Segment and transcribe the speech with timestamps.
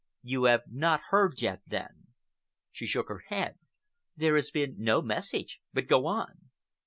[0.23, 2.07] You have not heard yet, then?"
[2.71, 3.59] She shook her head.
[4.17, 6.49] "There has been no message, but go on."